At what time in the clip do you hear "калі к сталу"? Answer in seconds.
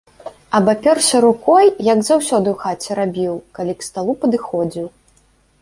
3.59-4.13